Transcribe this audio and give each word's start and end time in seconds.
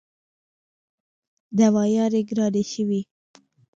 دوايانې 1.57 2.21
ګرانې 2.29 2.63
شوې 2.71 3.01